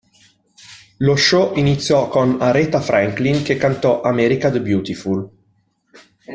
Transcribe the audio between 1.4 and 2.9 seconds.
iniziò con Aretha